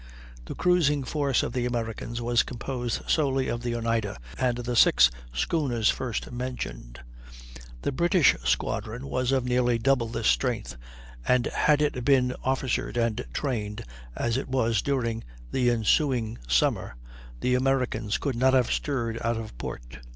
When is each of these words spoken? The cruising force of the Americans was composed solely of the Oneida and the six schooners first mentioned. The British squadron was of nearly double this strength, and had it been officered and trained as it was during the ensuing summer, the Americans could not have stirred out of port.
The 0.45 0.55
cruising 0.55 1.03
force 1.03 1.43
of 1.43 1.53
the 1.53 1.67
Americans 1.67 2.23
was 2.23 2.41
composed 2.41 3.03
solely 3.07 3.47
of 3.49 3.61
the 3.61 3.75
Oneida 3.75 4.17
and 4.39 4.57
the 4.57 4.75
six 4.75 5.11
schooners 5.31 5.91
first 5.91 6.31
mentioned. 6.31 7.01
The 7.83 7.91
British 7.91 8.35
squadron 8.43 9.05
was 9.07 9.31
of 9.31 9.45
nearly 9.45 9.77
double 9.77 10.07
this 10.07 10.25
strength, 10.25 10.75
and 11.27 11.45
had 11.45 11.83
it 11.83 12.03
been 12.03 12.33
officered 12.43 12.97
and 12.97 13.23
trained 13.31 13.83
as 14.15 14.37
it 14.37 14.49
was 14.49 14.81
during 14.81 15.23
the 15.51 15.69
ensuing 15.69 16.39
summer, 16.47 16.95
the 17.41 17.53
Americans 17.53 18.17
could 18.17 18.35
not 18.35 18.55
have 18.55 18.71
stirred 18.71 19.19
out 19.23 19.37
of 19.37 19.55
port. 19.59 19.99